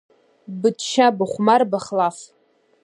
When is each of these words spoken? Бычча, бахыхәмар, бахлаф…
Бычча, 0.59 1.07
бахыхәмар, 1.17 1.61
бахлаф… 1.71 2.17